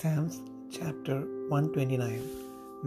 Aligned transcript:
Psalms 0.00 0.36
chapter 0.74 1.16
129 1.54 2.20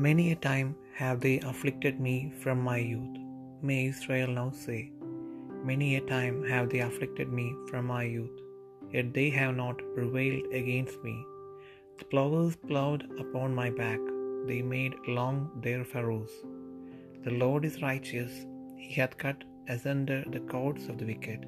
Many 0.06 0.24
a 0.32 0.38
time 0.46 0.70
have 1.00 1.20
they 1.26 1.34
afflicted 1.50 2.00
me 2.06 2.16
from 2.44 2.58
my 2.68 2.78
youth. 2.92 3.18
May 3.70 3.86
Israel 3.90 4.32
now 4.38 4.50
say, 4.62 4.80
Many 5.72 5.90
a 5.98 6.02
time 6.14 6.38
have 6.54 6.70
they 6.72 6.82
afflicted 6.88 7.30
me 7.40 7.46
from 7.70 7.86
my 7.86 8.02
youth, 8.16 8.40
yet 8.96 9.14
they 9.18 9.28
have 9.38 9.54
not 9.62 9.86
prevailed 9.98 10.48
against 10.62 10.98
me. 11.08 11.16
The 12.00 12.10
plovers 12.16 12.56
plowed 12.56 13.06
upon 13.26 13.60
my 13.62 13.70
back, 13.84 14.02
they 14.50 14.62
made 14.74 14.98
long 15.20 15.38
their 15.68 15.86
furrows. 15.94 16.36
The 17.28 17.38
Lord 17.46 17.64
is 17.72 17.82
righteous, 17.92 18.34
he 18.84 18.92
hath 19.00 19.22
cut 19.28 19.50
asunder 19.78 20.22
the 20.36 20.46
cords 20.56 20.86
of 20.90 20.98
the 20.98 21.10
wicked. 21.14 21.42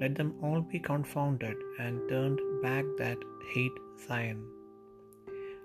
Let 0.00 0.14
them 0.22 0.34
all 0.44 0.62
be 0.74 0.88
confounded 0.92 1.56
and 1.84 2.08
turned 2.08 2.42
back 2.68 2.84
that 3.04 3.30
hate 3.54 3.78
Zion. 4.06 4.42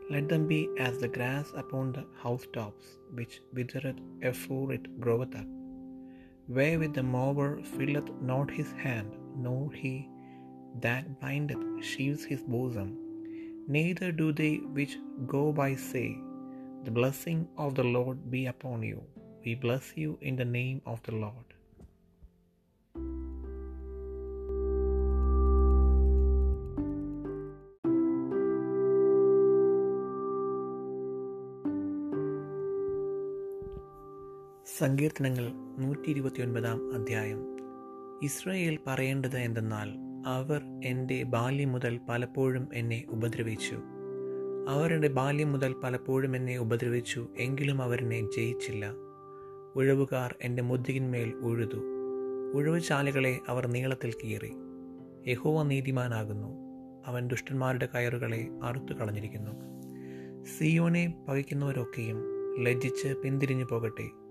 Let 0.09 0.29
them 0.29 0.47
be 0.47 0.69
as 0.79 0.99
the 0.99 1.09
grass 1.09 1.51
upon 1.61 1.91
the 1.91 2.05
housetops, 2.23 2.85
which 3.17 3.41
withereth 3.53 3.99
afore 4.29 4.67
it 4.75 4.85
groweth 5.05 5.35
up, 5.41 5.49
wherewith 6.57 6.93
the 6.93 7.03
mower 7.03 7.49
filleth 7.73 8.09
not 8.21 8.49
his 8.59 8.71
hand, 8.83 9.11
nor 9.47 9.71
he 9.81 9.95
that 10.85 11.19
bindeth 11.19 11.65
sheaves 11.89 12.23
his 12.31 12.43
bosom. 12.55 12.89
Neither 13.67 14.11
do 14.21 14.31
they 14.31 14.55
which 14.77 14.97
go 15.35 15.43
by 15.61 15.69
say, 15.75 16.09
The 16.85 16.95
blessing 16.99 17.39
of 17.57 17.75
the 17.75 17.83
Lord 17.97 18.31
be 18.31 18.45
upon 18.55 18.83
you. 18.91 19.03
We 19.43 19.55
bless 19.55 19.87
you 20.01 20.17
in 20.21 20.37
the 20.37 20.51
name 20.59 20.81
of 20.85 21.03
the 21.03 21.15
Lord. 21.25 21.56
സങ്കീർത്തനങ്ങൾ 34.75 35.51
നൂറ്റി 35.81 36.09
ഇരുപത്തിയൊൻപതാം 36.09 36.93
അധ്യായം. 36.93 37.39
Israel 38.23 38.79
പറയേണ്ടത് 38.87 39.37
എന്തെന്നാൽ 39.37 39.89
അവർ 40.27 40.61
എന്റെ 40.83 41.23
ബാല്യം 41.23 41.71
മുതൽ 41.71 41.99
പലപ്പോഴും 42.09 42.67
എന്നെ 42.73 43.03
ഉപദ്രവിച്ചു. 43.09 43.77
അവരുടെ 44.69 45.07
ബാല്യം 45.07 45.51
മുതൽ 45.51 45.75
പലപ്പോഴും 45.83 46.35
എന്നെ 46.35 46.57
ഉപദ്രവിച്ചു 46.57 47.27
എങ്കിലും 47.37 47.81
അവരെന്നെ 47.81 48.31
ജയിച്ചില്ല. 48.31 48.85
ഉഴവുകാർ 49.75 50.35
എന്റെ 50.41 50.63
മുതുകിന്മേൽ 50.63 51.33
ഉഴുതു. 51.33 51.77
ഉഴവുചാലുകളെ 52.53 53.39
അവർ 53.49 53.67
നീളത്തിൽ 53.67 54.13
കീറി. 54.23 54.51
യഹോവ 55.27 55.63
നീതിമാനാകുന്നു. 55.63 56.47
അവൻ 57.05 57.27
ദുഷ്ടന്മാരുടെ 57.27 57.89
കയറുകളെ 57.95 58.47
അറുത്തു 58.63 58.93
കളഞ്ഞിരിക്കുന്നു 58.93 59.51
സിയോനെ 60.43 61.25
പകയ്ക്കുന്നവരൊക്കെയും 61.29 62.17
ലജ്ജിച്ച് 62.63 63.13
പിന്തിരിഞ്ഞു 63.13 63.65
പോകട്ടെ 63.65 64.26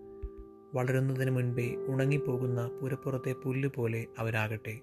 വളരുന്നതിന് 0.74 1.30
മുൻപേ 1.30 1.74
ഉണങ്ങിപ്പോകുന്ന 1.86 2.70
പുരപ്പുറത്തെ 2.82 3.32
പുല്ലുപോലെ 3.32 4.06
അവരാകട്ടെ. 4.18 4.78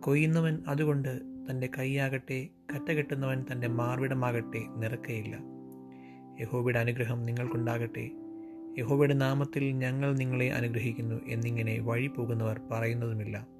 കൊയ്യുന്നവൻ 0.00 0.62
അതുകൊണ്ട് 0.68 1.20
തന്റെ 1.50 1.68
കൈയാകട്ടെ 1.78 2.48
കറ്റ 2.74 2.92
കെട്ടുന്നവൻ 2.92 3.46
തന്റെ 3.52 3.68
മാർവിടമാകട്ടെ 3.68 4.62
നിറക്കയില്ല 4.76 5.38
യഹോബയുടെ 6.40 6.78
അനുഗ്രഹം 6.78 7.22
നിങ്ങൾക്കുണ്ടാകട്ടെ. 7.22 8.10
യഹോബയുടെ 8.78 9.14
നാമത്തിൽ 9.14 9.64
ഞങ്ങൾ 9.64 10.16
നിങ്ങളെ 10.16 10.52
അനുഗ്രഹിക്കുന്നു 10.52 11.20
എന്നിങ്ങനെ 11.26 11.78
വഴി 11.80 12.06
പോകുന്നവർ 12.06 12.60
പറയുന്നതുമില്ല. 12.70 13.55